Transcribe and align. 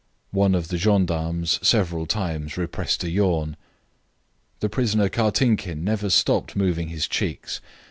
One 0.31 0.55
of 0.55 0.69
the 0.69 0.79
gendarmes 0.79 1.59
several 1.61 2.07
times 2.07 2.57
repressed 2.57 3.03
a 3.03 3.09
yawn. 3.11 3.55
The 4.59 4.67
prisoner 4.67 5.09
Kartinkin 5.09 5.83
never 5.83 6.09
stopped 6.09 6.55
moving 6.55 6.87
his 6.87 7.07
cheeks. 7.07 7.61